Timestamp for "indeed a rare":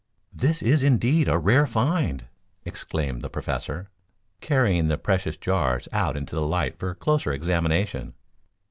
0.81-1.67